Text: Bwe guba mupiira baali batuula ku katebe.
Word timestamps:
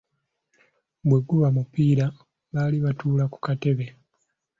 Bwe 1.07 1.19
guba 1.27 1.47
mupiira 1.55 2.05
baali 2.53 2.77
batuula 2.85 3.25
ku 3.33 3.37
katebe. 3.45 3.85